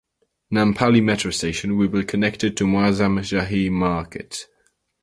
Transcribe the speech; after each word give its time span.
Nampally 0.51 0.99
metro 0.99 1.29
station 1.29 1.77
will 1.77 1.87
be 1.87 2.03
connected 2.03 2.57
to 2.57 2.65
Moazzam 2.65 3.19
Jahi 3.19 3.69
Market. 3.69 4.47